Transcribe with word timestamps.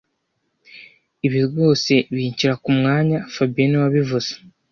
Ibi 1.25 1.39
rwose 1.47 1.93
binshyira 2.15 2.53
kumwanya 2.63 3.17
fabien 3.33 3.67
niwe 3.69 3.81
wabivuze 3.85 4.31